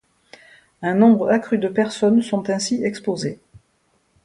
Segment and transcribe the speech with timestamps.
[0.81, 3.37] Un nombre accru de personnes sont ainsi exposées.